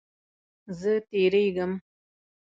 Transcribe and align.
زه 0.79 0.93
تیریږم 1.09 1.71